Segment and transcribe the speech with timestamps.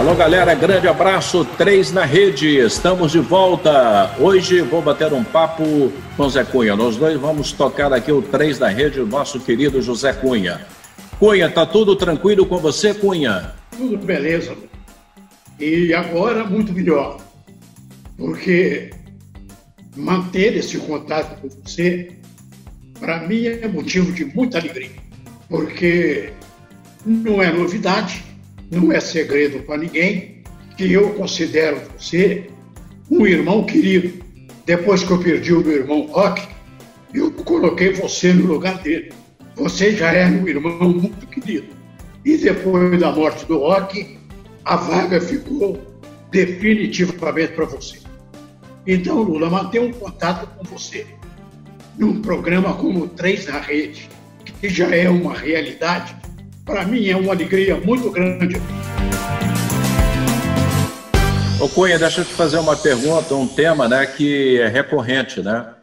[0.00, 4.16] Alô, galera, grande abraço, três na rede, estamos de volta.
[4.18, 6.74] Hoje vou bater um papo com Zé Cunha.
[6.74, 10.66] Nós dois vamos tocar aqui o três na rede, o nosso querido José Cunha.
[11.18, 13.52] Cunha, tá tudo tranquilo com você, Cunha?
[13.76, 14.56] Tudo beleza.
[15.58, 17.20] E agora muito melhor,
[18.16, 18.88] porque
[19.94, 22.10] manter esse contato com você,
[22.98, 24.92] para mim é motivo de muita alegria,
[25.46, 26.32] porque
[27.04, 28.29] não é novidade
[28.70, 30.42] não é segredo para ninguém
[30.76, 32.46] que eu considero você
[33.10, 34.24] um irmão querido.
[34.64, 36.46] Depois que eu perdi o meu irmão Rock,
[37.12, 39.12] eu coloquei você no lugar dele.
[39.56, 41.68] Você já é um irmão muito querido.
[42.24, 44.18] E depois da morte do Rock,
[44.64, 45.80] a vaga ficou
[46.30, 47.98] definitivamente para você.
[48.86, 51.06] Então, Lula, mantenha um contato com você.
[51.98, 54.08] Num programa como Três na Rede,
[54.60, 56.14] que já é uma realidade,
[56.70, 58.54] para mim é uma alegria muito grande.
[61.60, 65.74] Ô Cunha, deixa eu te fazer uma pergunta, um tema né, que é recorrente, né?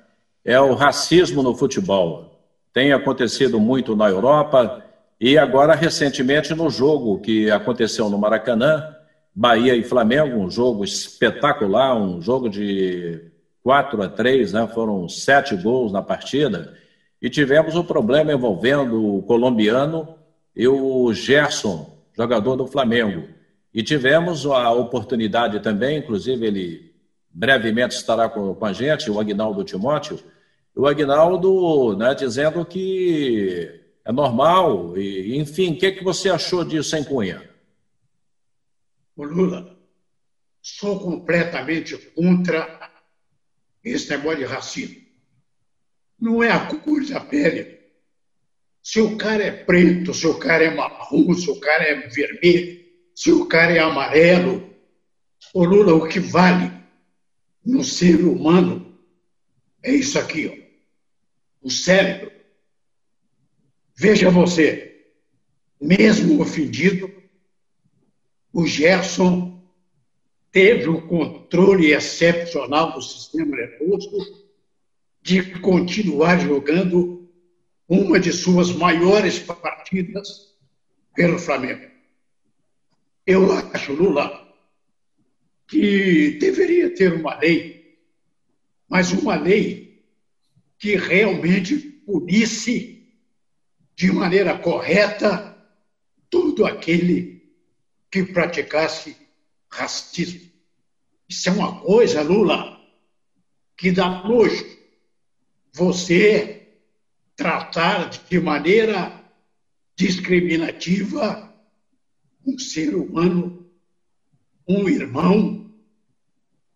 [0.45, 2.41] É o racismo no futebol.
[2.73, 4.81] Tem acontecido muito na Europa
[5.19, 8.95] e agora recentemente no jogo que aconteceu no Maracanã,
[9.35, 13.21] Bahia e Flamengo, um jogo espetacular, um jogo de
[13.61, 14.67] 4 a 3, né?
[14.73, 16.73] Foram sete gols na partida.
[17.21, 20.16] E tivemos um problema envolvendo o colombiano
[20.57, 23.29] e o Gerson, jogador do Flamengo.
[23.71, 26.95] E tivemos a oportunidade também, inclusive ele
[27.29, 30.19] brevemente estará com, a gente, o Agnaldo Timóteo,
[30.75, 33.69] o Agnaldo né, dizendo que
[34.03, 37.47] é normal, e, enfim, o que, é que você achou disso, em Cunha?
[39.15, 39.77] O Lula,
[40.59, 42.89] sou completamente contra
[43.83, 44.95] esse negócio de racismo.
[46.19, 47.76] Não é a cor da pele
[48.87, 52.85] se o cara é preto, se o cara é marrom, se o cara é vermelho,
[53.13, 54.73] se o cara é amarelo.
[55.53, 56.71] Ô Lula, o que vale
[57.65, 58.97] no ser humano
[59.83, 62.31] é isso aqui, ó, o cérebro.
[63.93, 65.05] Veja você,
[65.81, 67.11] mesmo ofendido,
[68.53, 69.69] o Gerson
[70.49, 74.47] teve um controle excepcional do sistema nervoso
[75.21, 77.26] de continuar jogando
[77.87, 80.55] uma de suas maiores partidas
[81.15, 81.89] pelo Flamengo.
[83.25, 84.55] Eu acho, Lula,
[85.67, 87.97] que deveria ter uma lei,
[88.87, 90.03] mas uma lei
[90.77, 92.97] que realmente punisse
[93.95, 95.57] de maneira correta
[96.29, 97.51] todo aquele
[98.11, 99.17] que praticasse
[99.69, 100.49] racismo.
[101.27, 102.79] Isso é uma coisa, Lula,
[103.75, 104.65] que dá nojo.
[105.73, 106.56] Você
[107.37, 109.23] tratar de maneira
[109.95, 111.53] discriminativa
[112.45, 113.69] um ser humano,
[114.67, 115.71] um irmão,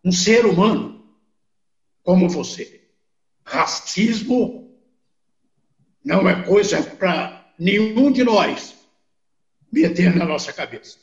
[0.05, 1.03] um ser humano
[2.03, 2.81] como você.
[3.43, 4.79] Racismo
[6.05, 8.75] não é coisa para nenhum de nós
[9.71, 10.97] meter na nossa cabeça.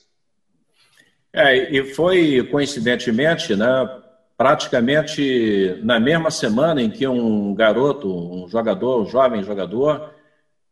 [1.33, 4.03] É, e foi coincidentemente, né,
[4.39, 10.15] praticamente na mesma semana em que um garoto, um jogador, um jovem jogador,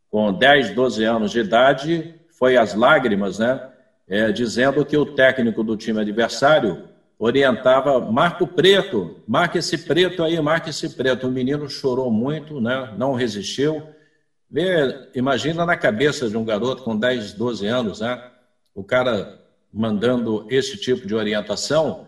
[0.09, 3.61] com 10, 12 anos de idade, foi às lágrimas, né?
[4.07, 6.87] É, dizendo que o técnico do time adversário
[7.19, 11.27] orientava, marca o preto, marca esse preto aí, marca esse preto.
[11.27, 12.93] O menino chorou muito, né?
[12.97, 13.83] não resistiu.
[14.49, 18.31] Vê, imagina na cabeça de um garoto com 10, 12 anos, né?
[18.73, 19.41] o cara
[19.73, 22.06] mandando esse tipo de orientação,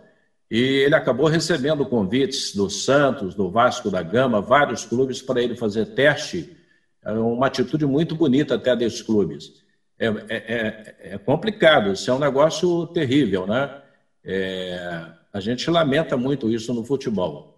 [0.49, 5.55] e ele acabou recebendo convites do Santos, do Vasco da Gama, vários clubes para ele
[5.55, 6.57] fazer teste.
[7.03, 9.63] É uma atitude muito bonita até desses clubes.
[9.99, 13.81] É, é, é, é complicado, isso é um negócio terrível, né?
[14.23, 17.55] É, a gente lamenta muito isso no futebol.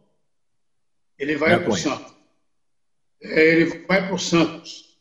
[1.18, 2.14] Ele vai para o Santos.
[3.24, 4.98] É, ele vai para o Santos.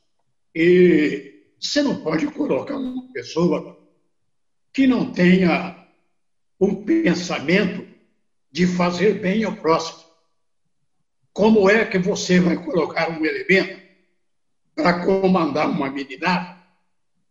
[0.54, 3.78] E você não pode colocar uma pessoa
[4.72, 5.79] que não tenha
[6.60, 7.86] um pensamento
[8.52, 10.04] de fazer bem ao próximo.
[11.32, 13.80] Como é que você vai colocar um elemento
[14.74, 16.60] para comandar uma meninada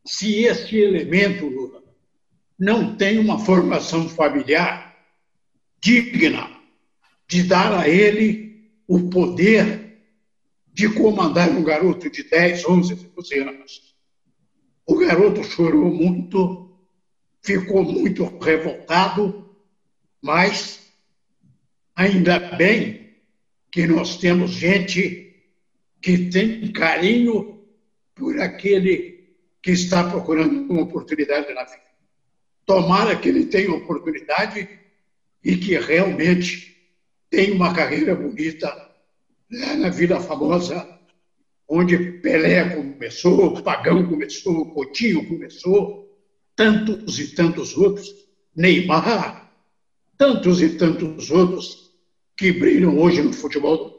[0.06, 1.84] se esse elemento, Lula,
[2.58, 4.98] não tem uma formação familiar
[5.80, 6.50] digna
[7.28, 10.02] de dar a ele o poder
[10.74, 13.96] de comandar um garoto de 10, 11, 12 anos?
[14.86, 16.69] O garoto chorou muito,
[17.42, 19.50] ficou muito revoltado,
[20.22, 20.92] mas
[21.96, 23.14] ainda bem
[23.72, 25.36] que nós temos gente
[26.02, 27.62] que tem carinho
[28.16, 31.90] por aquele que está procurando uma oportunidade na vida.
[32.66, 34.70] Tomara que ele tenha oportunidade
[35.44, 36.78] e que realmente
[37.30, 38.68] tenha uma carreira bonita
[39.52, 41.00] lá na Vila Famosa,
[41.68, 46.09] onde Pelé começou, Pagão começou, Coutinho começou,
[46.60, 48.14] tantos e tantos outros,
[48.54, 49.50] Neymar,
[50.18, 51.90] tantos e tantos outros
[52.36, 53.98] que brilham hoje no futebol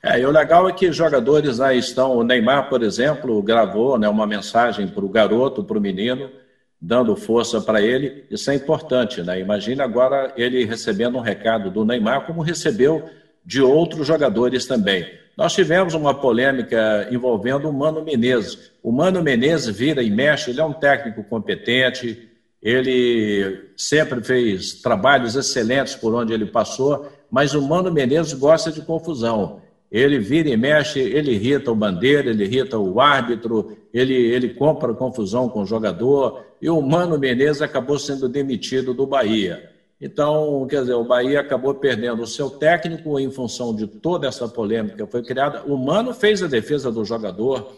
[0.00, 2.16] é, e o legal é que jogadores aí estão.
[2.16, 6.30] O Neymar, por exemplo, gravou né, uma mensagem para o garoto, para o menino,
[6.80, 8.24] dando força para ele.
[8.30, 9.40] Isso é importante, né?
[9.40, 13.10] Imagina agora ele recebendo um recado do Neymar, como recebeu
[13.44, 15.10] de outros jogadores também.
[15.36, 18.72] Nós tivemos uma polêmica envolvendo o Mano Menezes.
[18.82, 22.30] O Mano Menezes vira e mexe, ele é um técnico competente,
[22.62, 28.80] ele sempre fez trabalhos excelentes por onde ele passou, mas o Mano Menezes gosta de
[28.80, 29.60] confusão.
[29.92, 34.94] Ele vira e mexe, ele irrita o bandeira, ele irrita o árbitro, ele, ele compra
[34.94, 39.75] confusão com o jogador, e o Mano Menezes acabou sendo demitido do Bahia.
[40.00, 44.46] Então, quer dizer, o Bahia acabou perdendo o seu técnico em função de toda essa
[44.46, 45.62] polêmica que foi criada.
[45.64, 47.74] O Mano fez a defesa do jogador,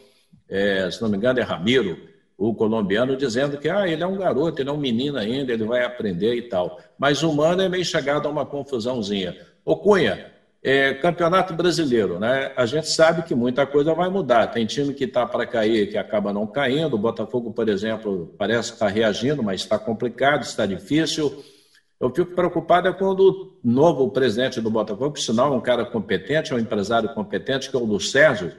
[0.49, 1.97] é, se não me engano, é Ramiro,
[2.37, 5.65] o colombiano, dizendo que ah, ele é um garoto, ele é um menino ainda, ele
[5.65, 6.81] vai aprender e tal.
[6.99, 9.37] Mas o Mano é meio chegado a uma confusãozinha.
[9.64, 10.32] Ô Cunha,
[10.62, 12.53] é, campeonato brasileiro, né?
[12.56, 14.49] A gente sabe que muita coisa vai mudar.
[14.49, 16.94] Tem time que está para cair que acaba não caindo.
[16.94, 21.44] O Botafogo, por exemplo, parece estar tá reagindo, mas está complicado, está difícil.
[22.00, 25.85] Eu fico preocupado é quando o novo presidente do Botafogo, que sinal é um cara
[25.85, 28.53] competente, é um empresário competente, que é o do Sérgio,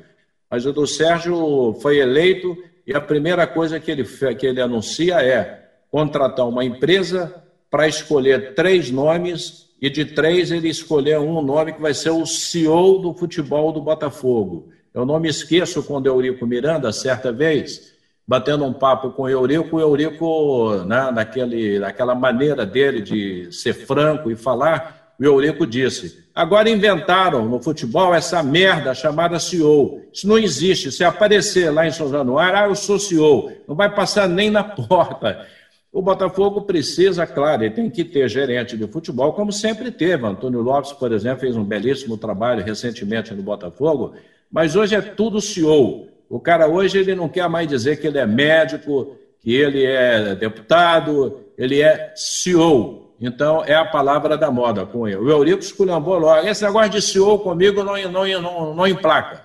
[0.50, 5.22] mas o do Sérgio foi eleito e a primeira coisa que ele, que ele anuncia
[5.24, 7.34] é contratar uma empresa
[7.70, 12.26] para escolher três nomes e de três ele escolheu um nome que vai ser o
[12.26, 14.70] CEO do futebol do Botafogo.
[14.94, 17.94] Eu não me esqueço quando Eurico Miranda, certa vez,
[18.30, 23.74] batendo um papo com o Eurico, o Eurico, né, naquele, naquela maneira dele de ser
[23.74, 30.04] franco e falar, o Eurico disse: agora inventaram no futebol essa merda chamada CEO.
[30.14, 30.92] Isso não existe.
[30.92, 33.52] Se aparecer lá em São Januário, ah, eu sou CEO.
[33.68, 35.48] Não vai passar nem na porta.
[35.92, 40.24] O Botafogo precisa, claro, ele tem que ter gerente de futebol, como sempre teve.
[40.24, 44.14] Antônio Lopes, por exemplo, fez um belíssimo trabalho recentemente no Botafogo,
[44.52, 46.19] mas hoje é tudo CEO.
[46.30, 50.36] O cara hoje ele não quer mais dizer que ele é médico, que ele é
[50.36, 53.16] deputado, ele é CEO.
[53.20, 55.18] Então, é a palavra da moda com ele.
[55.18, 56.48] O Eurico esculhambou logo.
[56.48, 59.44] Esse negócio de CEO comigo não, não, não, não emplaca.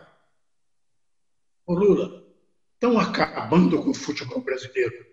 [1.66, 2.22] Ô Lula,
[2.74, 5.06] estão acabando com o futebol brasileiro.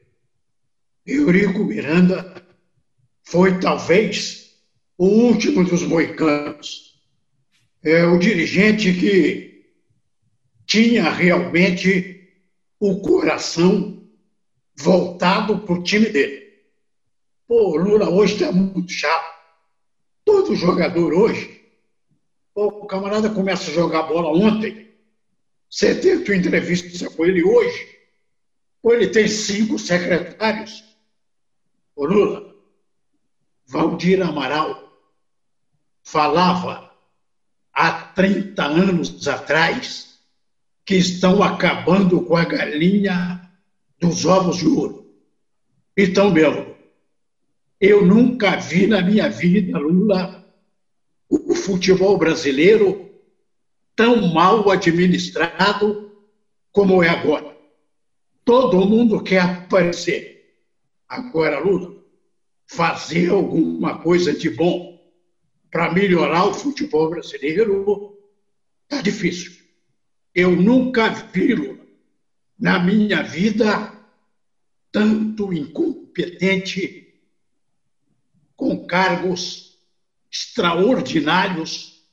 [1.07, 2.43] Eurico Miranda
[3.23, 4.51] foi talvez
[4.97, 6.99] o último dos moicanos.
[7.83, 9.50] É o dirigente que
[10.71, 12.31] tinha realmente
[12.79, 14.09] o coração
[14.73, 16.49] voltado para o time dele.
[17.45, 19.35] Pô, o Lula hoje está muito chato.
[20.23, 21.61] Todo jogador hoje,
[22.53, 24.95] pô, o camarada começa a jogar bola ontem,
[25.69, 27.99] você tenta entrevista com ele hoje,
[28.81, 30.85] ou ele tem cinco secretários
[31.97, 32.55] Ô Lula,
[33.67, 34.89] Valdir Amaral
[36.01, 36.89] falava
[37.73, 40.10] há 30 anos atrás
[40.91, 43.49] que estão acabando com a galinha
[43.97, 45.09] dos ovos de ouro.
[45.95, 46.75] Então, meu,
[47.79, 50.45] eu nunca vi na minha vida, Lula,
[51.29, 53.09] o futebol brasileiro
[53.95, 56.11] tão mal administrado
[56.73, 57.55] como é agora.
[58.43, 60.57] Todo mundo quer aparecer.
[61.07, 62.03] Agora, Lula,
[62.67, 65.01] fazer alguma coisa de bom
[65.71, 68.17] para melhorar o futebol brasileiro
[68.89, 69.60] está difícil.
[70.33, 71.79] Eu nunca vi,
[72.57, 73.93] na minha vida,
[74.91, 77.13] tanto incompetente
[78.55, 79.77] com cargos
[80.31, 82.05] extraordinários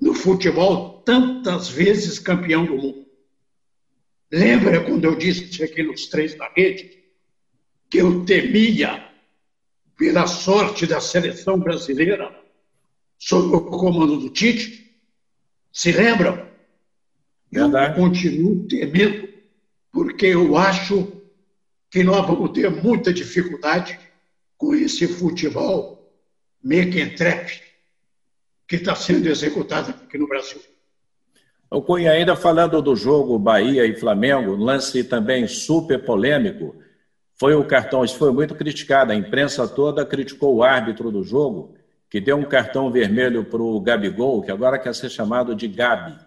[0.00, 3.06] no futebol, tantas vezes campeão do mundo.
[4.30, 7.02] Lembra quando eu disse aqui nos três da rede
[7.88, 9.08] que eu temia
[9.96, 12.36] pela sorte da seleção brasileira
[13.18, 14.94] sob o comando do Tite?
[15.72, 16.47] Se lembram?
[17.50, 17.98] Verdade.
[17.98, 19.28] Eu continuo temendo,
[19.92, 21.12] porque eu acho
[21.90, 23.98] que nós vamos ter muita dificuldade
[24.56, 26.12] com esse futebol
[26.62, 27.62] mequetrefe
[28.66, 30.60] que está sendo executado aqui no Brasil.
[31.70, 36.74] O Cunha, ainda falando do jogo Bahia e Flamengo, lance também super polêmico
[37.38, 41.76] foi o cartão, isso foi muito criticado, a imprensa toda criticou o árbitro do jogo,
[42.10, 46.18] que deu um cartão vermelho para o Gabigol, que agora quer ser chamado de Gabi.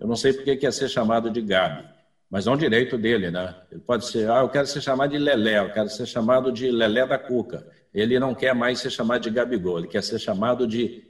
[0.00, 1.84] Eu não sei por que quer ser chamado de Gabi.
[2.30, 3.54] mas é um direito dele, né?
[3.70, 6.70] Ele pode ser, ah, eu quero ser chamado de Lelé, eu quero ser chamado de
[6.70, 7.66] Lelé da Cuca.
[7.92, 11.04] Ele não quer mais ser chamado de Gabigol, ele quer ser chamado de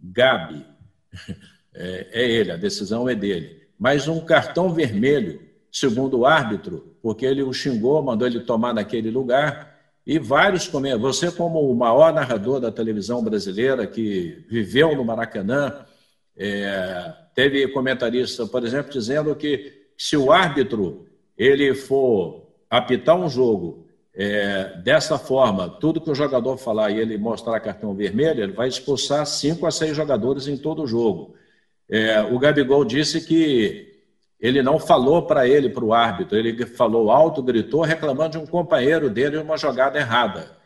[0.00, 0.64] Gabi.
[1.78, 3.68] É, é ele, a decisão é dele.
[3.78, 9.10] Mas um cartão vermelho, segundo o árbitro, porque ele o xingou, mandou ele tomar naquele
[9.10, 9.76] lugar,
[10.06, 11.02] e vários comentários.
[11.02, 15.84] Você, como o maior narrador da televisão brasileira, que viveu no Maracanã,
[16.36, 23.86] é, teve comentarista, por exemplo, dizendo que se o árbitro ele for apitar um jogo
[24.14, 28.68] é, dessa forma, tudo que o jogador falar e ele mostrar cartão vermelho, ele vai
[28.68, 31.34] expulsar cinco a seis jogadores em todo o jogo.
[31.88, 33.94] É, o Gabigol disse que
[34.40, 38.46] ele não falou para ele, para o árbitro, ele falou alto, gritou, reclamando de um
[38.46, 40.56] companheiro dele uma jogada errada.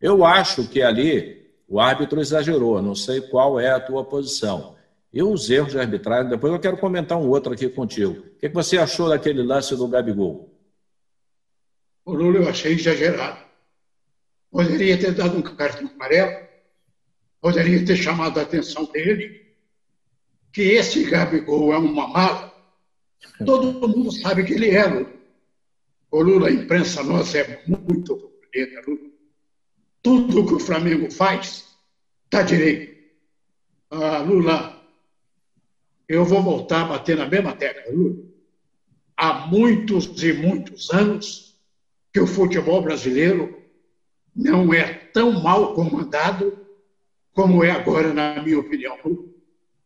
[0.00, 4.77] Eu acho que ali o árbitro exagerou, não sei qual é a tua posição.
[5.12, 8.12] E os erros de arbitragem, depois eu quero comentar um outro aqui contigo.
[8.12, 10.54] O que você achou daquele lance do Gabigol?
[12.04, 13.38] O Lula eu achei exagerado.
[14.50, 16.46] Poderia ter dado um cartão amarelo,
[17.40, 19.46] poderia ter chamado a atenção dele,
[20.52, 22.54] que esse Gabigol é uma mala.
[23.44, 25.12] Todo mundo sabe que ele é, Lula.
[26.10, 29.10] O Lula, a imprensa nossa é muito bonita, Lula.
[30.02, 31.76] Tudo que o Flamengo faz,
[32.24, 32.96] está direito.
[33.90, 34.77] Ah, Lula,
[36.08, 38.16] eu vou voltar a bater na mesma tecla, Lula.
[39.16, 41.60] Há muitos e muitos anos
[42.12, 43.62] que o futebol brasileiro
[44.34, 46.66] não é tão mal comandado
[47.32, 48.96] como é agora, na minha opinião.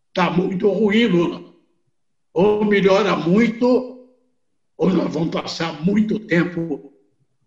[0.08, 1.52] Está muito ruim, Lula.
[2.32, 4.08] Ou melhora muito,
[4.76, 6.92] ou nós vamos passar muito tempo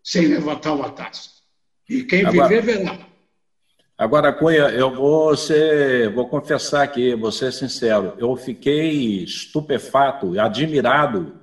[0.04, 1.30] sem levantar uma taça.
[1.90, 3.15] E quem agora, viver, verá.
[3.98, 11.36] Agora, Cunha, eu vou ser, vou confessar aqui, vou ser sincero, eu fiquei estupefato, admirado,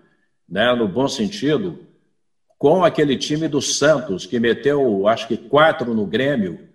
[0.47, 1.79] né, no bom sentido,
[2.59, 6.69] com aquele time do Santos, que meteu, acho que quatro no Grêmio,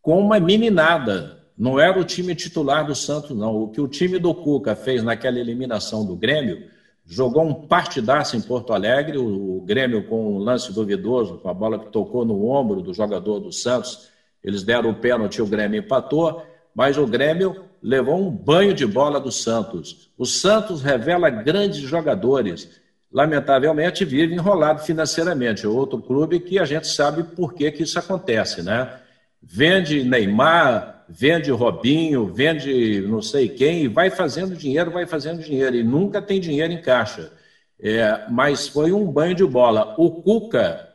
[0.00, 1.42] com uma meninada.
[1.58, 3.56] Não era o time titular do Santos, não.
[3.56, 6.68] O que o time do Cuca fez naquela eliminação do Grêmio,
[7.04, 11.78] jogou um partidaço em Porto Alegre, o, Grêmio com um lance duvidoso, com a bola
[11.78, 14.13] que tocou no ombro do jogador do Santos,
[14.44, 19.18] eles deram o pênalti, o Grêmio empatou, mas o Grêmio levou um banho de bola
[19.18, 20.10] do Santos.
[20.18, 22.80] O Santos revela grandes jogadores.
[23.10, 25.64] Lamentavelmente, vive enrolado financeiramente.
[25.64, 29.00] É outro clube que a gente sabe por que, que isso acontece, né?
[29.42, 35.76] Vende Neymar, vende Robinho, vende não sei quem, e vai fazendo dinheiro, vai fazendo dinheiro,
[35.76, 37.32] e nunca tem dinheiro em caixa.
[37.80, 39.94] É, mas foi um banho de bola.
[39.98, 40.88] O Cuca,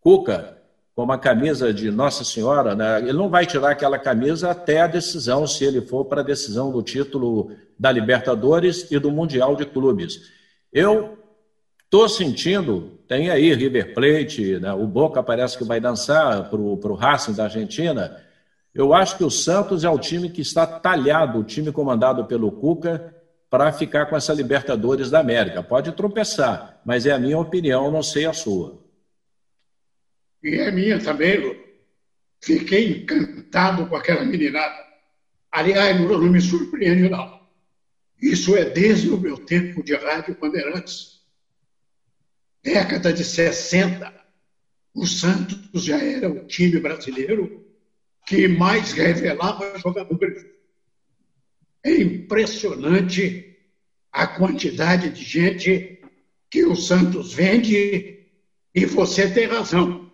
[0.00, 0.57] Cuca
[0.98, 2.98] com uma camisa de Nossa Senhora, né?
[2.98, 6.72] ele não vai tirar aquela camisa até a decisão, se ele for para a decisão
[6.72, 10.22] do título da Libertadores e do Mundial de Clubes.
[10.72, 11.16] Eu
[11.84, 14.72] estou sentindo, tem aí River Plate, né?
[14.72, 18.16] o Boca parece que vai dançar para o Racing da Argentina.
[18.74, 22.50] Eu acho que o Santos é o time que está talhado, o time comandado pelo
[22.50, 23.14] Cuca,
[23.48, 25.62] para ficar com essa Libertadores da América.
[25.62, 28.87] Pode tropeçar, mas é a minha opinião, não sei a sua
[30.42, 31.56] e é minha também, Lu.
[32.40, 34.86] Fiquei encantado com aquela meninada.
[35.50, 37.38] Aliás, não, não me surpreende, não.
[38.20, 41.20] Isso é desde o meu tempo de rádio Bandeirantes.
[42.62, 44.12] Década de 60,
[44.94, 47.64] o Santos já era o time brasileiro
[48.26, 50.44] que mais revelava jogadores.
[51.82, 53.56] É impressionante
[54.12, 56.02] a quantidade de gente
[56.50, 58.26] que o Santos vende
[58.74, 60.07] e você tem razão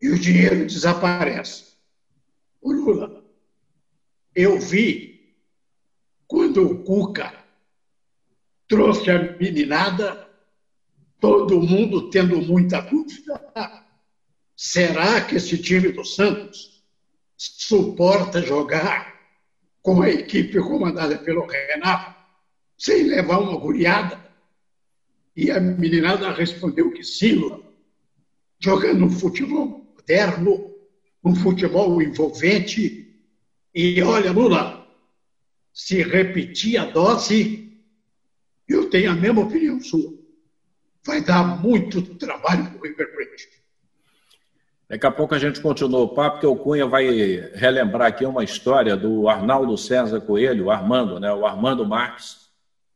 [0.00, 1.76] e o dinheiro desaparece.
[2.60, 3.24] O Lula,
[4.34, 5.34] eu vi
[6.26, 7.32] quando o Cuca
[8.68, 10.28] trouxe a meninada,
[11.20, 13.40] todo mundo tendo muita dúvida.
[14.56, 16.84] Será que esse time do Santos
[17.36, 19.14] suporta jogar
[19.82, 22.14] com a equipe comandada pelo Renato
[22.76, 24.24] sem levar uma guriada?
[25.34, 27.62] E a meninada respondeu que sim,
[28.58, 30.72] jogando um futebol moderno,
[31.24, 33.12] um futebol envolvente.
[33.74, 34.86] E olha, Lula,
[35.72, 37.76] se repetir a dose,
[38.68, 40.14] eu tenho a mesma opinião sua.
[41.04, 43.48] Vai dar muito trabalho para o River Plate.
[44.88, 47.06] Daqui a pouco a gente continua o papo, porque o Cunha vai
[47.54, 51.32] relembrar aqui uma história do Arnaldo César Coelho, o Armando, né?
[51.32, 52.46] o Armando Marques,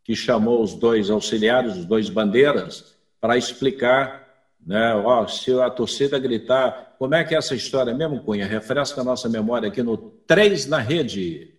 [0.05, 4.20] que chamou os dois auxiliares, os dois bandeiras, para explicar
[4.67, 4.95] né?
[4.95, 8.47] Ó, se a torcida gritar, como é que é essa história mesmo, Cunha?
[8.47, 11.55] Refresca a nossa memória aqui no 3 na rede.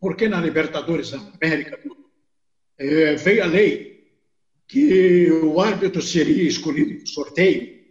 [0.00, 1.78] Porque na Libertadores da América
[2.78, 3.94] é, veio a lei
[4.66, 7.84] que o árbitro seria escolhido por sorteio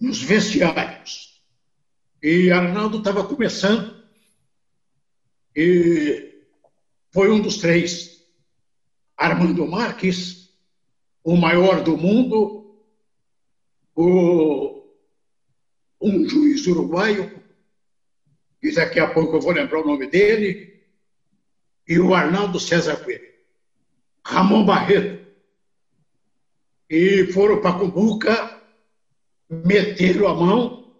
[0.00, 1.40] nos vestiários.
[2.22, 4.02] E Arnaldo estava começando
[5.54, 6.32] e
[7.10, 8.22] foi um dos três.
[9.16, 10.50] Armando Marques,
[11.22, 12.61] o maior do mundo,
[13.94, 14.82] o,
[16.00, 17.42] um juiz uruguaio,
[18.62, 20.72] e daqui a pouco eu vou lembrar o nome dele,
[21.86, 23.32] e o Arnaldo César Coelho.
[24.24, 25.20] Ramon Barreto.
[26.88, 28.62] E foram para Cumbuca,
[29.48, 30.92] meteram a mão,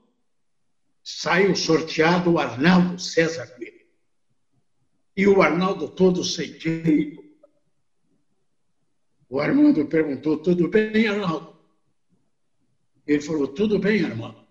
[1.04, 3.72] saiu sorteado o Arnaldo César Coelho.
[5.16, 7.22] E o Arnaldo todo jeito.
[9.28, 11.51] O Armando perguntou: tudo bem, Arnaldo?
[13.06, 14.42] Ele falou: tudo bem, Armando.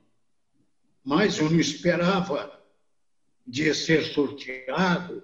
[1.04, 2.62] Mas eu não esperava
[3.46, 5.24] de ser sorteado.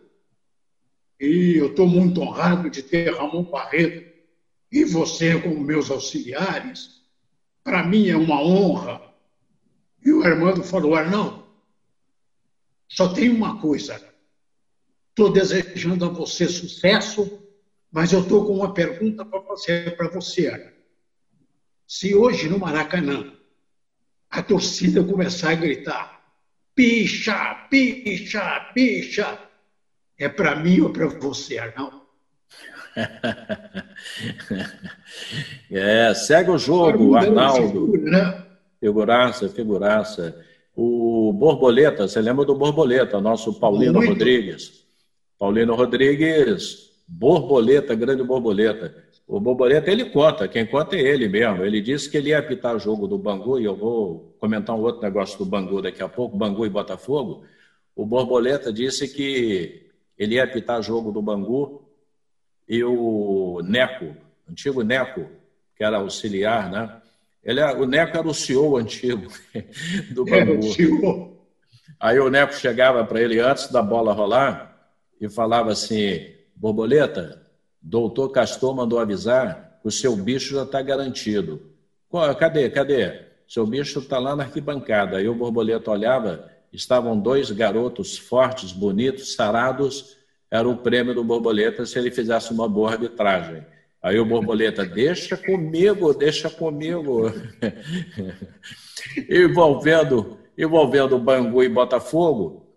[1.20, 4.06] E eu estou muito honrado de ter Ramon Barreto
[4.72, 7.02] e você como meus auxiliares.
[7.64, 9.02] Para mim é uma honra.
[10.04, 11.48] E o Armando falou: Arnaldo,
[12.88, 14.02] só tem uma coisa
[15.18, 17.44] Estou desejando a você sucesso,
[17.92, 20.77] mas eu estou com uma pergunta para fazer para você.
[21.88, 23.32] Se hoje no Maracanã
[24.29, 26.17] a torcida começar a gritar
[26.75, 29.39] picha, picha, picha,
[30.20, 32.01] é para mim ou para você, Arnaldo?
[35.72, 37.91] é, segue o jogo, Arnaldo.
[37.91, 38.46] Figura, né?
[38.79, 40.46] Figuraça, figuraça.
[40.75, 44.10] O Borboleta, você lembra do Borboleta, nosso Paulino Muito.
[44.10, 44.86] Rodrigues?
[45.39, 49.07] Paulino Rodrigues, borboleta, grande borboleta.
[49.28, 51.66] O borboleta ele conta, quem conta é ele mesmo.
[51.66, 54.80] Ele disse que ele ia apitar o jogo do Bangu, e eu vou comentar um
[54.80, 57.44] outro negócio do Bangu daqui a pouco, Bangu e Botafogo.
[57.94, 61.86] O borboleta disse que ele ia apitar o jogo do Bangu
[62.70, 64.16] e o Neco,
[64.50, 65.28] antigo Neco,
[65.76, 67.02] que era auxiliar, né?
[67.44, 69.28] Ele, o Neco era o CEO antigo
[70.12, 70.62] do Bangu.
[71.34, 71.38] É,
[72.00, 77.47] Aí o Neco chegava para ele antes da bola rolar e falava assim: Borboleta,
[77.88, 81.62] doutor Castor mandou avisar que o seu bicho já está garantido.
[82.38, 82.69] Cadê?
[82.69, 83.21] Cadê?
[83.47, 85.17] Seu bicho está lá na arquibancada.
[85.17, 90.17] Aí o Borboleta olhava, estavam dois garotos fortes, bonitos, sarados.
[90.52, 93.65] Era o prêmio do Borboleta se ele fizesse uma boa arbitragem.
[94.04, 97.32] Aí o Borboleta, deixa comigo, deixa comigo.
[99.30, 102.67] envolvendo, envolvendo Bangu e Botafogo,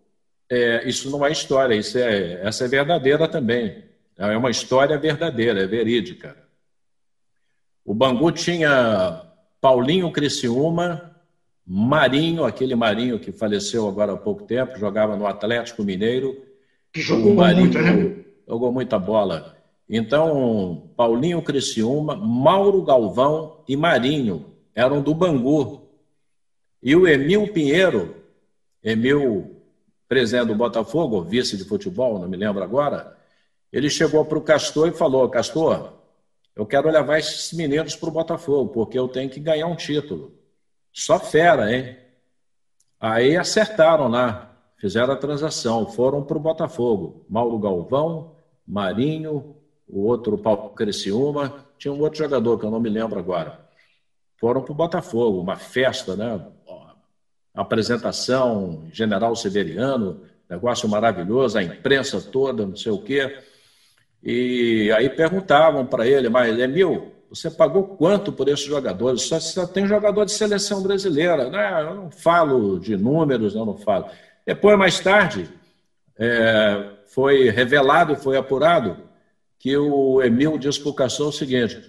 [0.49, 3.90] é, isso não é história, isso é, essa é verdadeira também.
[4.29, 6.37] É uma história verdadeira, é verídica.
[7.83, 9.23] O Bangu tinha
[9.63, 11.17] Paulinho Criciúma,
[11.67, 16.37] Marinho, aquele Marinho que faleceu agora há pouco tempo, jogava no Atlético Mineiro.
[16.93, 18.25] Que jogou Marinho, muito, né?
[18.47, 19.57] Jogou muita bola.
[19.89, 25.89] Então, Paulinho Criciúma, Mauro Galvão e Marinho eram do Bangu.
[26.83, 28.17] E o Emil Pinheiro,
[28.85, 29.57] Emil
[30.07, 33.17] presidente do Botafogo, vice de futebol, não me lembro agora,
[33.73, 35.93] ele chegou para o Castor e falou: Castor,
[36.55, 40.33] eu quero levar esses meninos para o Botafogo, porque eu tenho que ganhar um título.
[40.93, 41.97] Só fera, hein?
[42.99, 47.25] Aí acertaram lá, fizeram a transação, foram para o Botafogo.
[47.29, 49.57] Mauro Galvão, Marinho,
[49.89, 53.69] o outro Paulo Criciúma, tinha um outro jogador que eu não me lembro agora.
[54.39, 56.47] Foram para o Botafogo, uma festa, né?
[57.55, 63.39] apresentação, General Severiano, negócio maravilhoso, a imprensa toda, não sei o quê.
[64.23, 69.23] E aí perguntavam para ele, mas Emil, você pagou quanto por esses jogadores?
[69.23, 71.49] Só, só tem jogador de seleção brasileira.
[71.49, 74.07] Não, eu não falo de números, eu não falo.
[74.45, 75.49] Depois, mais tarde,
[76.19, 78.97] é, foi revelado, foi apurado,
[79.59, 81.81] que o Emil disse para o Castor o seguinte: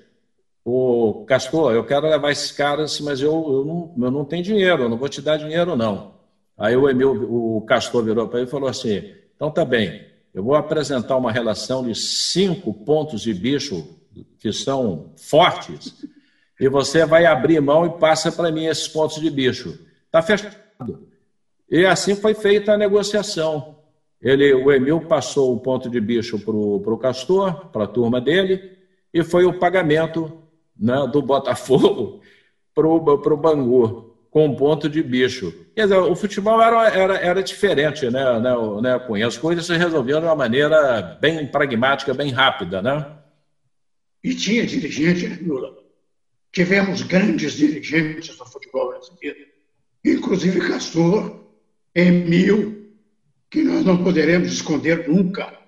[0.64, 4.84] o Castor, eu quero levar esses caras, mas eu, eu, não, eu não tenho dinheiro,
[4.84, 6.14] eu não vou te dar dinheiro, não.
[6.58, 10.44] Aí o Emil, o Castor virou para ele e falou assim: então tá bem, eu
[10.44, 13.98] vou apresentar uma relação de cinco pontos de bicho
[14.40, 16.06] que são fortes,
[16.60, 19.80] e você vai abrir mão e passa para mim esses pontos de bicho.
[20.06, 21.08] Está fechado.
[21.70, 23.78] E assim foi feita a negociação.
[24.22, 28.78] Ele, o Emil passou o ponto de bicho para o Castor, para a turma dele,
[29.14, 30.32] e foi o pagamento
[30.78, 32.22] né, do Botafogo
[32.76, 35.54] para o Bangu, com um ponto de bicho.
[35.76, 39.28] Quer dizer, o futebol era, era, era diferente, né, né, né, Cunha?
[39.28, 43.06] As coisas se resolviam de uma maneira bem pragmática, bem rápida, né?
[44.24, 45.78] E tinha dirigente, né, Lula?
[46.54, 49.48] Tivemos grandes dirigentes do futebol brasileiro,
[50.04, 51.44] inclusive Castor,
[51.94, 52.90] Emil,
[53.50, 55.60] que nós não poderemos esconder nunca.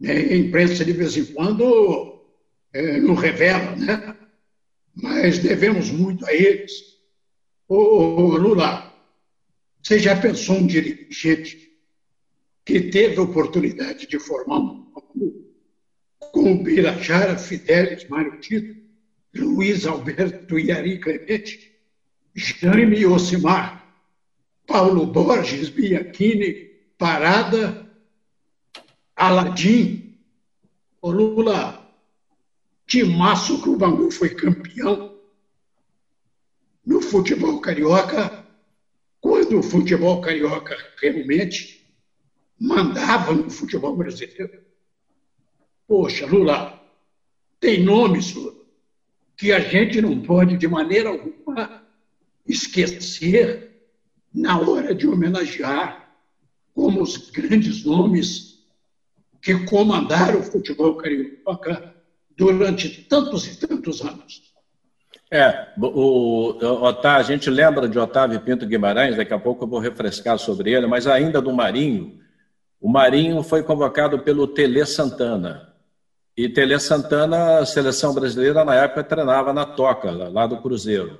[0.00, 0.12] Né?
[0.12, 2.22] A imprensa, de vez em quando,
[2.72, 4.16] é, não revela, né?
[4.94, 6.91] mas devemos muito a eles.
[7.74, 8.92] Ô, Lula,
[9.82, 11.72] você já pensou um dirigente
[12.66, 14.92] que teve a oportunidade de formar um
[16.18, 18.78] com o Birajara, Fidelis, Mário Tito,
[19.34, 21.74] Luiz Alberto e Ari Clemente,
[22.34, 23.90] Jaime Osimar,
[24.66, 27.90] Paulo Borges, Bianchini, Parada,
[29.16, 30.18] Aladim,
[31.00, 31.90] o Lula,
[32.86, 35.11] timaço que o Bangu foi campeão
[37.12, 38.42] futebol carioca,
[39.20, 41.86] quando o futebol carioca realmente
[42.58, 44.62] mandava no futebol brasileiro.
[45.86, 46.80] Poxa, Lula,
[47.60, 48.34] tem nomes,
[49.36, 51.84] que a gente não pode, de maneira alguma,
[52.46, 53.70] esquecer
[54.32, 56.16] na hora de homenagear
[56.72, 58.64] como os grandes nomes
[59.42, 61.94] que comandaram o futebol carioca
[62.34, 64.51] durante tantos e tantos anos.
[65.34, 69.80] É, o, o, a gente lembra de Otávio Pinto Guimarães, daqui a pouco eu vou
[69.80, 72.20] refrescar sobre ele, mas ainda do Marinho.
[72.78, 75.72] O Marinho foi convocado pelo Tele Santana.
[76.36, 81.12] E Tele Santana, a seleção brasileira, na época, treinava na Toca, lá do Cruzeiro.
[81.12, 81.18] A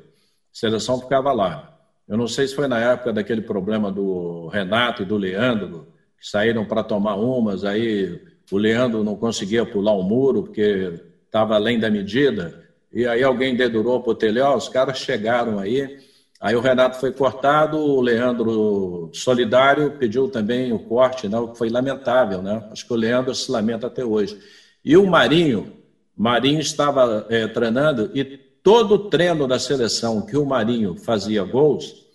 [0.52, 1.74] seleção ficava lá.
[2.06, 5.88] Eu não sei se foi na época daquele problema do Renato e do Leandro,
[6.20, 8.20] que saíram para tomar umas, aí
[8.50, 12.61] o Leandro não conseguia pular o muro, porque estava além da medida
[12.92, 15.98] e aí alguém dedurou para o Tele, os caras chegaram aí,
[16.40, 22.42] aí o Renato foi cortado, o Leandro Solidário pediu também o corte, né, foi lamentável,
[22.42, 22.68] né?
[22.70, 24.38] Acho que o Leandro se lamenta até hoje.
[24.84, 25.72] E o Marinho,
[26.16, 28.24] Marinho estava é, treinando e
[28.62, 32.06] todo o treino da seleção que o Marinho fazia gols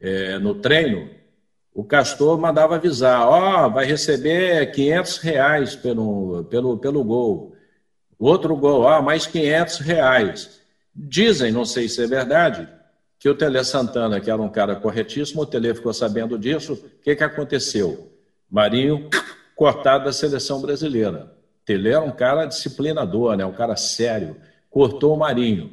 [0.00, 1.08] é, no treino,
[1.74, 7.55] o Castor mandava avisar, ó, oh, vai receber 500 reais pelo, pelo, pelo gol.
[8.18, 10.60] Outro gol, ah, mais 500 reais.
[10.94, 12.66] Dizem, não sei se é verdade,
[13.18, 16.72] que o Tele Santana, que era um cara corretíssimo, o Tele ficou sabendo disso.
[16.72, 18.12] O que, que aconteceu?
[18.50, 19.10] Marinho
[19.54, 21.32] cortado da seleção brasileira.
[21.64, 23.44] Tele era um cara disciplinador, né?
[23.44, 24.36] um cara sério.
[24.70, 25.72] Cortou o Marinho.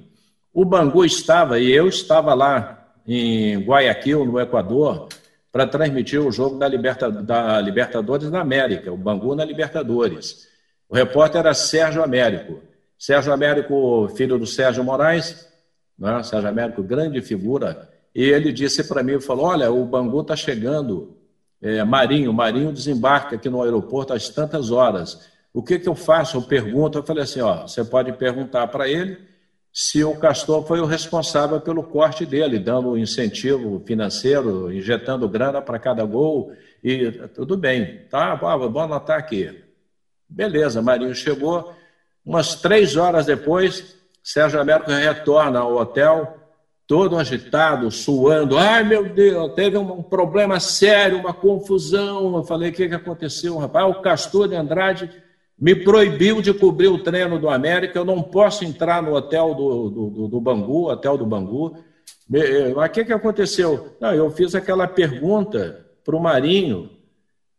[0.53, 5.09] O Bangu estava, e eu estava lá em Guayaquil, no Equador,
[5.51, 10.47] para transmitir o jogo da, Liberta, da Libertadores da América, o Bangu na Libertadores.
[10.93, 12.59] O repórter era Sérgio Américo.
[12.99, 15.43] Sérgio Américo, filho do Sérgio Moraes,
[15.97, 16.21] né?
[16.21, 21.17] Sérgio Américo, grande figura, e ele disse para mim, falou, olha, o Bangu está chegando,
[21.59, 25.27] é, Marinho, Marinho desembarca aqui no aeroporto às tantas horas.
[25.51, 26.37] O que, que eu faço?
[26.37, 29.17] Eu pergunto, eu falei assim, ó, você pode perguntar para ele
[29.71, 35.79] se o Castor foi o responsável pelo corte dele, dando incentivo financeiro, injetando grana para
[35.79, 36.51] cada gol,
[36.83, 38.35] e tudo bem, tá?
[38.35, 39.62] Vou anotar aqui.
[40.33, 41.71] Beleza, Marinho chegou.
[42.25, 46.37] Umas três horas depois, Sérgio Américo retorna ao hotel,
[46.87, 48.57] todo agitado, suando.
[48.57, 52.35] Ai, meu Deus, teve um problema sério, uma confusão.
[52.35, 53.85] Eu falei: o que, que aconteceu, rapaz?
[53.95, 55.07] O Castor de Andrade
[55.59, 57.99] me proibiu de cobrir o treino do América.
[57.99, 61.77] Eu não posso entrar no hotel do, do, do Bangu, hotel do Bangu.
[62.27, 63.95] Mas o que, que aconteceu?
[64.01, 66.89] Não, eu fiz aquela pergunta para o Marinho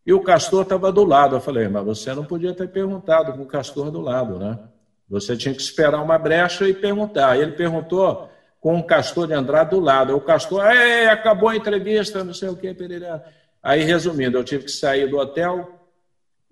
[0.06, 1.36] e o castor estava do lado.
[1.36, 4.58] Eu falei, mas você não podia ter perguntado com o castor do lado, né?
[5.08, 7.38] Você tinha que esperar uma brecha e perguntar.
[7.38, 8.28] Ele perguntou
[8.60, 10.16] com o castor de Andrade do lado.
[10.16, 10.62] O castor,
[11.10, 13.24] acabou a entrevista, não sei o que, Pereira.
[13.62, 15.80] Aí, resumindo, eu tive que sair do hotel,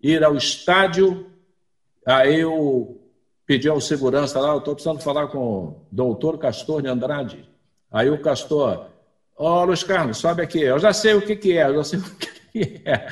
[0.02, 1.30] ir ao estádio.
[2.06, 3.00] Aí eu
[3.46, 7.48] pedi ao segurança lá, eu estou precisando falar com o doutor Castor de Andrade.
[7.90, 8.86] Aí o Castor,
[9.36, 10.60] ó, oh, Luiz Carlos, sobe aqui.
[10.60, 13.06] Eu já sei o que, que é, eu já sei o que é.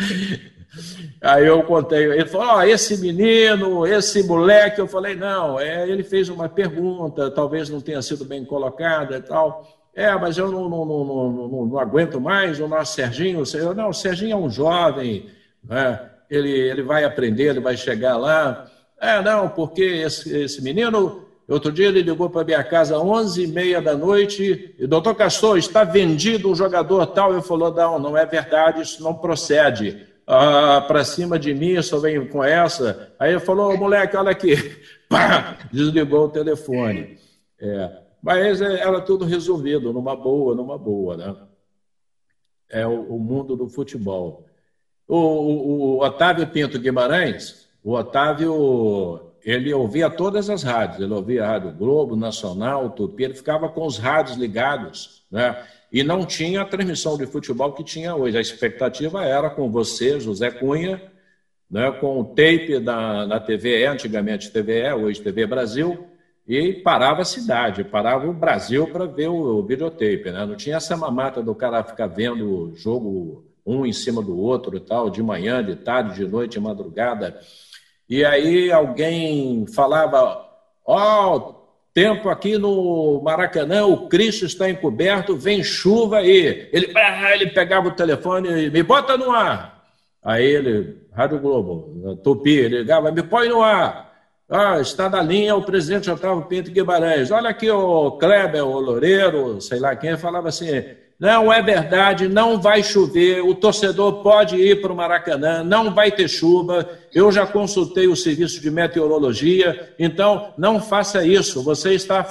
[1.20, 4.80] Aí eu contei, ele falou: oh, esse menino, esse moleque.
[4.80, 9.22] Eu falei: não, é, ele fez uma pergunta, talvez não tenha sido bem colocada e
[9.22, 9.66] tal.
[9.94, 13.42] É, mas eu não, não, não, não, aguento mais o nosso Serginho.
[13.54, 15.28] Eu, não, o Serginho é um jovem,
[15.64, 16.08] né?
[16.30, 18.70] ele, ele vai aprender, ele vai chegar lá.
[19.00, 23.82] É, não, porque esse, esse menino Outro dia ele ligou para minha casa às 11h30
[23.82, 27.32] da noite, e doutor Castor, está vendido um jogador tal.
[27.32, 30.06] Eu falou, não, não é verdade, isso não procede.
[30.24, 33.12] Ah, para cima de mim, só vem com essa.
[33.18, 34.54] Aí ele falou, moleque, olha aqui.
[35.10, 37.18] Pá, desligou o telefone.
[37.58, 41.36] É, mas é, era tudo resolvido, numa boa, numa boa, né?
[42.68, 44.46] É o, o mundo do futebol.
[45.08, 51.44] O, o, o Otávio Pinto Guimarães, o Otávio ele ouvia todas as rádios, ele ouvia
[51.44, 55.62] a Rádio Globo, Nacional, Tupi, ele ficava com os rádios ligados, né?
[55.92, 58.38] E não tinha a transmissão de futebol que tinha hoje.
[58.38, 61.02] A expectativa era com você, José Cunha,
[61.68, 66.06] né, com o tape da, da TVE, antigamente TVE, hoje TV Brasil,
[66.46, 70.30] e parava a cidade, parava o Brasil para ver o, videotape.
[70.30, 70.44] Né?
[70.46, 74.76] Não tinha essa mamata do cara ficar vendo o jogo um em cima do outro
[74.76, 77.38] e tal, de manhã, de tarde, de noite, de madrugada.
[78.10, 80.44] E aí alguém falava:
[80.84, 81.54] Ó, oh,
[81.94, 86.68] tempo aqui no Maracanã, o Cristo está encoberto, vem chuva aí.
[86.72, 89.84] Ele, ah, ele pegava o telefone e me bota no ar.
[90.22, 94.10] Aí ele, Rádio Globo, Tupi, ligava, me põe no ar.
[94.48, 97.30] Ah, está na linha o presidente Otávio Pinto Guimarães.
[97.30, 100.66] Olha aqui o Kleber, o Loureiro, sei lá quem, falava assim:
[101.20, 106.10] não é verdade, não vai chover, o torcedor pode ir para o Maracanã, não vai
[106.10, 106.88] ter chuva.
[107.12, 111.62] Eu já consultei o serviço de meteorologia, então não faça isso.
[111.62, 112.26] Você está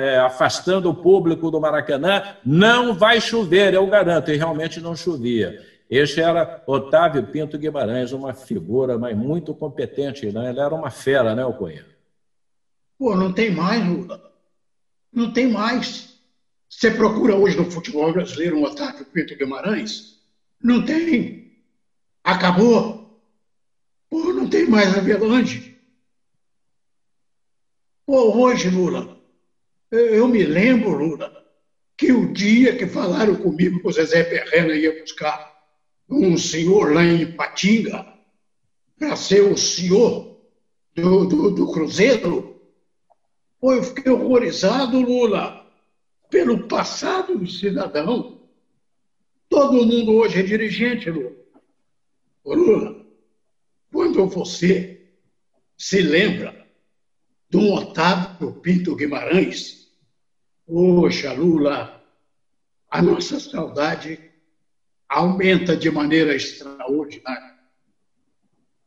[0.00, 5.60] é, afastando o público do Maracanã, não vai chover, eu garanto, e realmente não chovia.
[5.90, 10.50] Este era Otávio Pinto Guimarães, uma figura mas muito competente, né?
[10.50, 11.84] Ele era uma fera, né, Ocoinha?
[12.96, 13.84] Pô, não tem mais.
[15.12, 16.11] Não tem mais.
[16.72, 20.18] Você procura hoje no futebol brasileiro um Otávio Pinto Guimarães?
[20.60, 21.52] Não tem.
[22.24, 23.22] Acabou.
[24.08, 25.78] Pô, não tem mais Avelange.
[28.06, 29.16] Pô, hoje, Lula,
[29.90, 31.30] eu me lembro, Lula,
[31.96, 35.52] que o dia que falaram comigo que o Zezé Perrena ia buscar
[36.08, 38.04] um senhor lá em Patinga
[38.98, 40.40] para ser o senhor
[40.94, 42.60] do, do, do Cruzeiro.
[43.60, 45.61] Pô, eu fiquei horrorizado, Lula,
[46.32, 48.40] pelo passado do cidadão.
[49.50, 51.36] Todo mundo hoje é dirigente, Lula.
[52.42, 53.06] Lula,
[53.92, 55.12] quando você
[55.76, 56.66] se lembra
[57.54, 59.92] um Otávio Pinto Guimarães,
[60.66, 62.02] poxa, Lula,
[62.88, 64.18] a nossa saudade
[65.06, 67.58] aumenta de maneira extraordinária.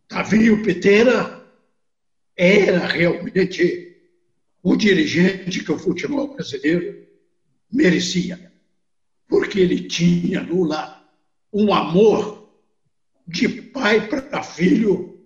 [0.10, 1.46] Davi Peteira
[2.36, 4.02] era realmente
[4.64, 7.05] o dirigente que o futebol brasileiro
[7.76, 8.52] merecia,
[9.28, 11.04] porque ele tinha Lula
[11.52, 12.50] um amor
[13.28, 15.20] de pai para filho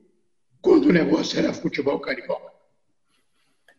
[0.62, 2.50] quando o negócio era futebol carioca.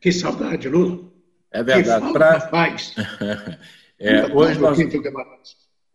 [0.01, 1.11] Que saudade, Lula.
[1.51, 2.13] É verdade.
[2.13, 2.95] Para paz.
[3.99, 4.79] é, hoje nós...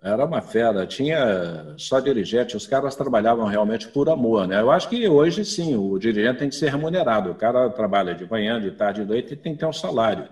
[0.02, 4.62] Era uma fera, tinha só dirigente, os caras trabalhavam realmente por amor, né?
[4.62, 7.32] Eu acho que hoje sim, o dirigente tem que ser remunerado.
[7.32, 10.30] O cara trabalha de manhã, de tarde, de noite e tem que ter um salário.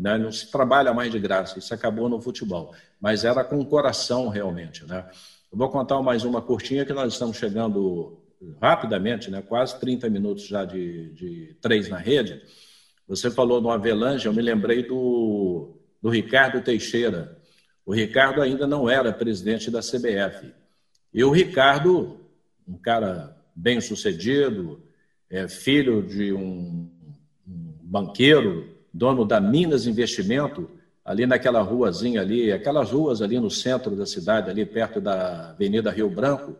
[0.00, 0.18] Né?
[0.18, 2.74] Não se trabalha mais de graça, isso acabou no futebol.
[3.00, 5.08] Mas era com o coração realmente, né?
[5.50, 8.20] Eu vou contar mais uma curtinha que nós estamos chegando
[8.60, 9.40] rapidamente, né?
[9.40, 12.42] quase 30 minutos já de, de três na rede.
[13.08, 17.40] Você falou no Avelange, eu me lembrei do, do Ricardo Teixeira,
[17.86, 20.52] o Ricardo ainda não era presidente da CBF.
[21.14, 22.20] E o Ricardo,
[22.66, 24.82] um cara bem sucedido,
[25.30, 26.90] é, filho de um,
[27.48, 30.70] um banqueiro, dono da Minas Investimento,
[31.04, 35.90] ali naquela ruazinha ali, aquelas ruas ali no centro da cidade, ali perto da Avenida
[35.90, 36.56] Rio Branco,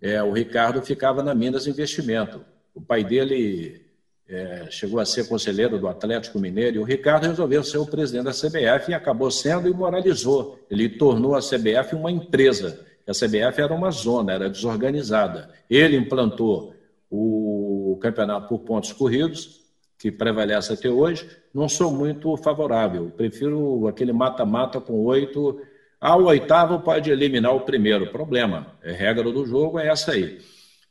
[0.00, 2.44] é, o Ricardo ficava na Minas Investimento.
[2.74, 3.82] O pai dele
[4.28, 8.24] é, chegou a ser conselheiro do Atlético Mineiro, e o Ricardo resolveu ser o presidente
[8.24, 10.60] da CBF e acabou sendo e moralizou.
[10.70, 12.84] Ele tornou a CBF uma empresa.
[13.06, 15.50] A CBF era uma zona, era desorganizada.
[15.68, 16.74] Ele implantou
[17.10, 19.63] o campeonato por pontos corridos,
[20.04, 21.26] que prevalece até hoje.
[21.54, 23.10] Não sou muito favorável.
[23.16, 25.62] Prefiro aquele mata-mata com oito.
[25.98, 28.08] Ao oitavo pode eliminar o primeiro.
[28.08, 28.66] Problema.
[28.82, 30.40] É regra do jogo, é essa aí.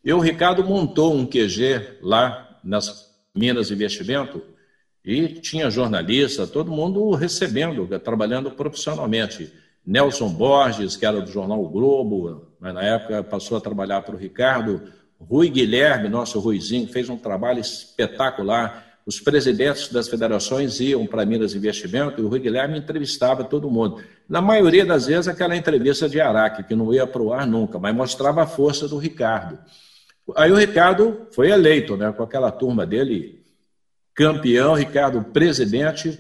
[0.04, 4.42] E o Ricardo montou um QG lá nas Minas Investimento,
[5.06, 9.54] e tinha jornalista, todo mundo recebendo, trabalhando profissionalmente.
[9.86, 14.16] Nelson Borges, que era do jornal o Globo, mas na época passou a trabalhar para
[14.16, 14.82] o Ricardo.
[15.20, 18.93] Rui Guilherme, nosso Ruizinho, fez um trabalho espetacular.
[19.06, 24.02] Os presidentes das federações iam para Minas Investimento e o Rui Guilherme entrevistava todo mundo.
[24.30, 27.78] Na maioria das vezes, aquela entrevista de Araque, que não ia para o ar nunca,
[27.78, 29.60] mas mostrava a força do Ricardo.
[30.38, 33.44] Aí o Ricardo foi eleito, né, com aquela turma dele,
[34.16, 36.18] campeão, Ricardo presidente.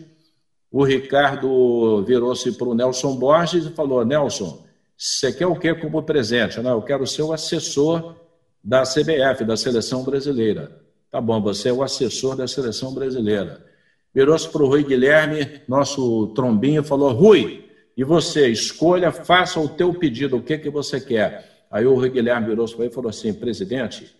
[0.69, 4.65] O Ricardo virou-se para o Nelson Borges e falou: Nelson,
[4.97, 6.59] você quer o que como presente?
[6.59, 8.17] Não, eu quero ser o assessor
[8.61, 10.82] da CBF, da seleção brasileira.
[11.13, 13.63] Tá bom, você é o assessor da seleção brasileira.
[14.11, 19.93] Virou-se para o Rui Guilherme, nosso trombinho, falou: Rui, e você, escolha, faça o teu
[19.93, 21.67] pedido, o que, que você quer.
[21.69, 24.11] Aí o Guilherme virou-se para ele e falou assim: presidente,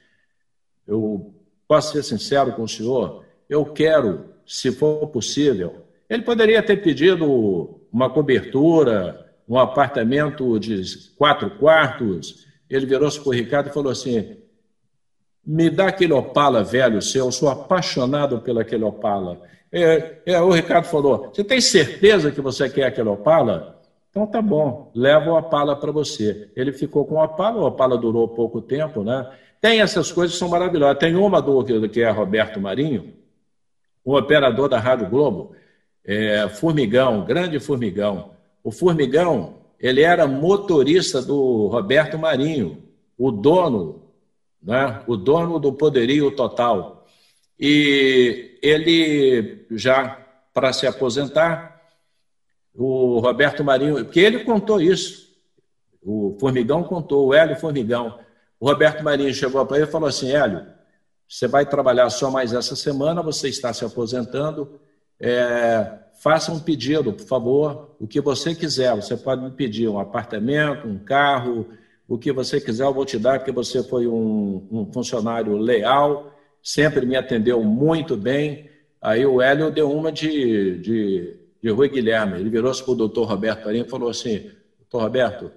[0.86, 1.34] eu
[1.68, 7.82] posso ser sincero com o senhor, eu quero, se for possível, ele poderia ter pedido
[7.92, 10.84] uma cobertura, um apartamento de
[11.18, 12.46] quatro quartos.
[12.70, 14.43] Ele virou-se para o Ricardo e falou assim:
[15.46, 19.42] me dá aquele Opala velho seu, eu sou apaixonado pelo aquele Opala.
[19.72, 23.82] É, é, o Ricardo falou: você tem certeza que você quer aquele Opala?
[24.10, 26.50] Então tá bom, leva o Opala para você.
[26.56, 29.30] Ele ficou com o Opala, o Opala durou pouco tempo, né?
[29.60, 31.00] Tem essas coisas que são maravilhosas.
[31.00, 33.14] Tem uma do que é Roberto Marinho,
[34.06, 35.56] o operador da Rádio Globo,
[36.06, 38.32] é, Formigão, grande Formigão.
[38.64, 42.84] O Formigão, ele era motorista do Roberto Marinho,
[43.18, 44.03] o dono,
[44.64, 45.04] né?
[45.06, 47.06] o dono do poderio total.
[47.60, 50.20] E ele já,
[50.54, 51.82] para se aposentar,
[52.74, 55.24] o Roberto Marinho, porque ele contou isso,
[56.02, 58.20] o Formigão contou, o Hélio Formigão.
[58.60, 60.66] O Roberto Marinho chegou para ele e falou assim: Hélio,
[61.28, 64.80] você vai trabalhar só mais essa semana, você está se aposentando.
[65.20, 68.94] É, faça um pedido, por favor, o que você quiser.
[68.96, 71.68] Você pode me pedir um apartamento, um carro,
[72.14, 76.32] o que você quiser, eu vou te dar, porque você foi um, um funcionário leal,
[76.62, 78.70] sempre me atendeu muito bem.
[79.02, 82.40] Aí o Hélio deu uma de, de, de Rui Guilherme.
[82.40, 85.52] Ele virou-se para o doutor Roberto Parinho e falou assim: Doutor Roberto,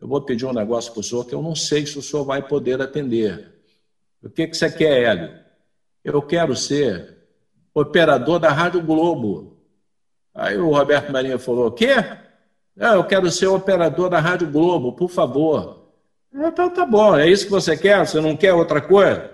[0.00, 2.22] eu vou pedir um negócio para o senhor que eu não sei se o senhor
[2.22, 3.52] vai poder atender.
[4.22, 5.34] O que, que você quer, Hélio?
[6.04, 7.16] Eu quero ser
[7.74, 9.56] operador da Rádio Globo.
[10.32, 11.96] Aí o Roberto Marinho falou: Quê?
[12.78, 15.75] Ah, eu quero ser operador da Rádio Globo, por favor.
[16.36, 18.06] Então tá bom, é isso que você quer?
[18.06, 19.30] Você não quer outra coisa?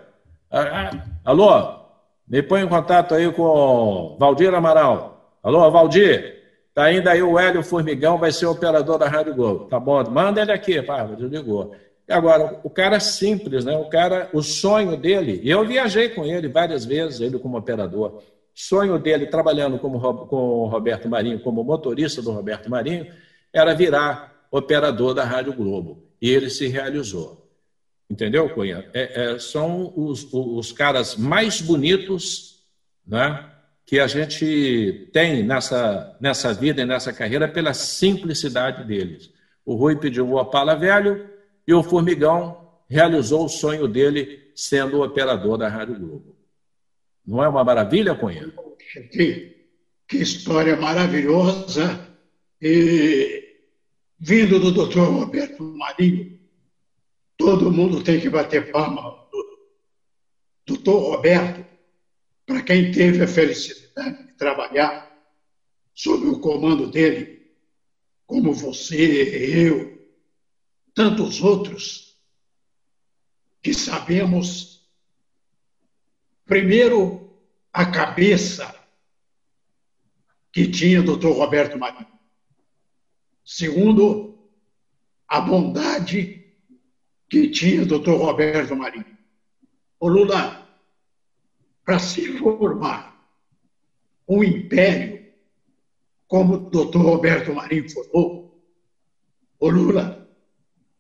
[0.49, 0.91] Ah, ah,
[1.25, 1.83] alô?
[2.29, 5.37] Me põe em contato aí com Valdir Amaral.
[5.43, 6.41] Alô, Valdir?
[6.73, 9.65] Tá indo aí o Hélio Formigão, vai ser operador da Rádio Globo.
[9.65, 11.75] Tá bom, manda ele aqui, pá, desligou.
[12.09, 13.77] Agora, o cara é simples, né?
[13.77, 18.23] O cara, o sonho dele, e eu viajei com ele várias vezes, ele como operador.
[18.55, 23.07] Sonho dele, trabalhando como, com o Roberto Marinho, como motorista do Roberto Marinho,
[23.53, 26.12] era virar operador da Rádio Globo.
[26.23, 27.51] E ele se realizou.
[28.09, 28.89] Entendeu, Cunha?
[28.95, 32.63] É, é, são os, os caras mais bonitos
[33.05, 33.51] né,
[33.85, 39.33] que a gente tem nessa, nessa vida e nessa carreira pela simplicidade deles.
[39.67, 41.29] O Rui pediu o Opala Velho
[41.67, 46.37] e o Formigão realizou o sonho dele sendo o operador da Rádio Globo.
[47.27, 48.53] Não é uma maravilha, Cunha?
[49.11, 49.57] Que,
[50.07, 52.09] que história maravilhosa.
[52.61, 53.42] E
[54.25, 56.39] vindo do doutor Roberto Marinho,
[57.37, 59.21] todo mundo tem que bater palma.
[60.65, 61.67] Doutor Roberto,
[62.47, 65.11] para quem teve a felicidade de trabalhar
[65.93, 67.51] sob o comando dele,
[68.25, 70.09] como você, eu,
[70.95, 72.17] tantos outros,
[73.61, 74.89] que sabemos,
[76.47, 77.37] primeiro,
[77.73, 78.73] a cabeça
[80.53, 82.12] que tinha o doutor Roberto Marinho.
[83.45, 84.39] Segundo,
[85.29, 86.45] a bondade
[87.29, 89.17] que tinha o doutor Roberto Marinho.
[89.99, 90.69] O Lula,
[91.85, 93.13] para se formar
[94.29, 95.25] um império,
[96.27, 98.63] como o doutor Roberto Marinho formou,
[99.59, 100.29] o Lula,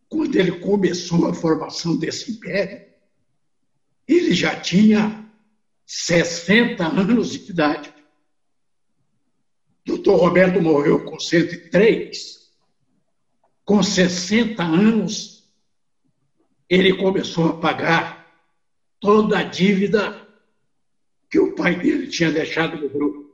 [0.08, 2.86] quando ele começou a formação desse império,
[4.06, 5.30] ele já tinha
[5.84, 7.91] 60 anos de idade.
[9.84, 12.42] Doutor Roberto morreu com 103
[13.64, 15.50] com 60 anos,
[16.68, 18.30] ele começou a pagar
[18.98, 20.28] toda a dívida
[21.30, 23.32] que o pai dele tinha deixado no grupo.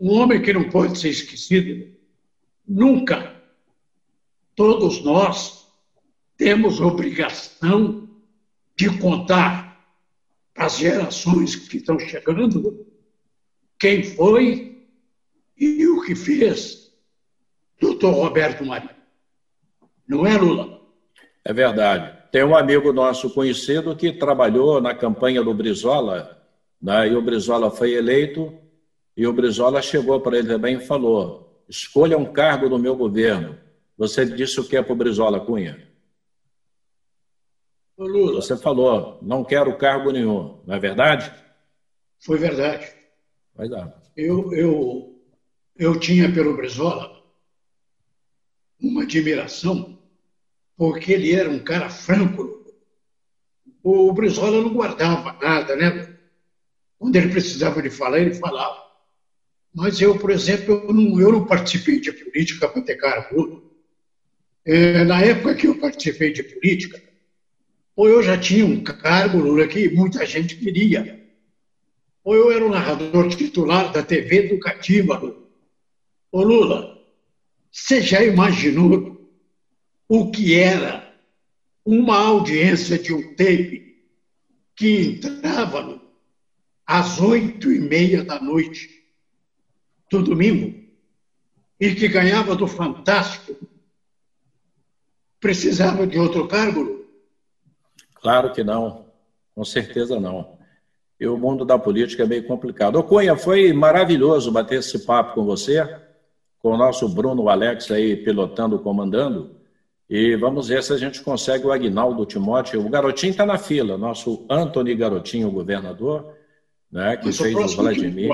[0.00, 1.94] Um homem que não pode ser esquecido,
[2.66, 3.40] nunca.
[4.54, 5.68] Todos nós
[6.36, 8.08] temos obrigação
[8.76, 9.88] de contar
[10.56, 12.86] as gerações que estão chegando
[13.78, 14.73] quem foi
[15.56, 16.92] e o que fez
[17.80, 18.94] doutor Roberto Marinho.
[20.06, 20.80] Não é, Lula?
[21.44, 22.16] É verdade.
[22.30, 26.42] Tem um amigo nosso conhecido que trabalhou na campanha do Brizola,
[26.80, 28.52] né, e o Brizola foi eleito,
[29.16, 33.58] e o Brizola chegou para ele também e falou: escolha um cargo no meu governo.
[33.96, 35.88] Você disse o que é para o Brizola, Cunha?
[37.96, 38.42] Ô, Lula.
[38.42, 41.32] Você falou, não quero cargo nenhum, não é verdade?
[42.18, 42.92] Foi verdade.
[43.54, 44.02] Vai dar.
[44.16, 45.13] Eu, eu,
[45.76, 47.22] eu tinha pelo Brizola
[48.80, 49.98] uma admiração,
[50.76, 52.64] porque ele era um cara franco.
[53.82, 56.16] O Brizola não guardava nada, né?
[56.98, 58.82] Quando ele precisava de falar, ele falava.
[59.74, 63.62] Mas eu, por exemplo, eu não, eu não participei de política para ter cargo.
[64.64, 67.02] É, na época que eu participei de política,
[67.96, 71.22] ou eu já tinha um cargo, Lula, que muita gente queria.
[72.22, 75.43] Ou eu era o narrador titular da TV educativa, Lula.
[76.34, 77.00] Ô Lula,
[77.70, 79.24] você já imaginou
[80.08, 81.14] o que era
[81.86, 84.04] uma audiência de um tape
[84.74, 86.00] que entrava no,
[86.84, 89.06] às oito e meia da noite
[90.10, 90.76] do domingo
[91.78, 93.68] e que ganhava do Fantástico,
[95.38, 97.06] precisava de outro cargo?
[98.16, 99.06] Claro que não,
[99.54, 100.58] com certeza não.
[101.20, 102.96] E o mundo da política é meio complicado.
[102.96, 106.02] Ô Cunha, foi maravilhoso bater esse papo com você,
[106.64, 109.54] com o nosso Bruno Alex aí pilotando, comandando.
[110.08, 112.80] E vamos ver se a gente consegue o Agnaldo Timóteo.
[112.80, 116.34] O Garotinho está na fila, nosso Antony Garotinho, governador,
[116.90, 118.30] né, que fez o Vladimir.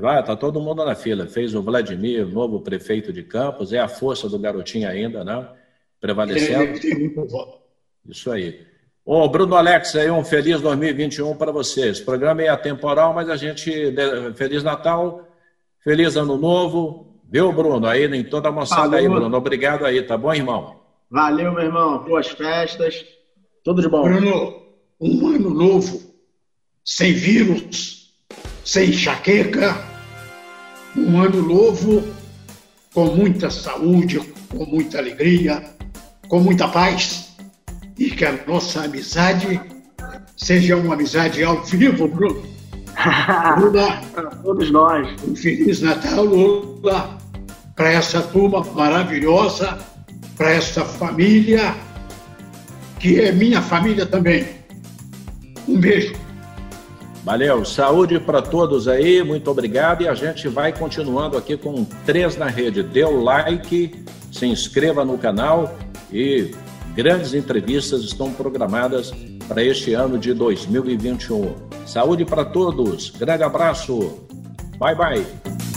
[0.00, 1.26] Vai, tá todo mundo na fila.
[1.26, 3.72] Fez o Vladimir, novo prefeito de Campos.
[3.72, 5.48] É a força do Garotinho ainda, né?
[6.00, 6.78] Prevalecendo.
[8.08, 8.64] Isso aí.
[9.04, 11.98] Ô, Bruno Alex, aí um feliz 2021 para vocês.
[11.98, 13.72] O programa é atemporal, mas a gente.
[14.36, 15.26] Feliz Natal,
[15.82, 17.09] feliz Ano Novo.
[17.30, 17.86] Viu, Bruno?
[17.86, 19.36] Aí em toda a moçada aí, Bruno.
[19.36, 20.80] Obrigado aí, tá bom, irmão?
[21.08, 22.02] Valeu, meu irmão.
[22.02, 23.04] Boas festas.
[23.62, 24.02] Tudo de bom.
[24.02, 24.62] Bruno,
[25.00, 26.02] um ano novo,
[26.84, 28.12] sem vírus,
[28.64, 29.76] sem enxaqueca.
[30.96, 32.02] Um ano novo
[32.92, 34.18] com muita saúde,
[34.48, 35.62] com muita alegria,
[36.28, 37.36] com muita paz.
[37.96, 39.60] E que a nossa amizade
[40.36, 42.42] seja uma amizade ao vivo, Bruno.
[43.60, 44.00] Lula,
[44.42, 45.08] todos nós.
[45.22, 47.19] Um Feliz Natal, Lula,
[47.80, 49.78] para essa turma maravilhosa
[50.36, 51.74] para esta família,
[52.98, 54.46] que é minha família também.
[55.66, 56.14] Um beijo.
[57.24, 60.02] Valeu, saúde para todos aí, muito obrigado.
[60.02, 62.82] E a gente vai continuando aqui com três na rede.
[62.82, 65.74] Dê o like, se inscreva no canal
[66.12, 66.50] e
[66.94, 69.10] grandes entrevistas estão programadas
[69.48, 71.54] para este ano de 2021.
[71.86, 74.20] Saúde para todos, grande abraço,
[74.78, 75.69] bye bye.